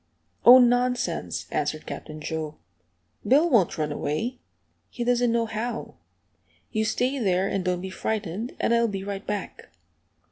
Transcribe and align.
"Oh, 0.43 0.57
nonsense!" 0.57 1.45
answered 1.51 1.85
Captain 1.85 2.21
Joe. 2.21 2.55
"Bill 3.23 3.47
won't 3.47 3.77
run 3.77 3.91
away. 3.91 4.39
He 4.89 5.03
doesn't 5.03 5.31
know 5.31 5.45
how. 5.45 5.93
You 6.71 6.85
stay 6.85 7.19
there, 7.19 7.47
and 7.47 7.63
don't 7.63 7.81
be 7.81 7.91
frightened, 7.91 8.55
and 8.59 8.73
I'll 8.73 8.87
be 8.87 9.03
right 9.03 9.27
back." 9.27 9.69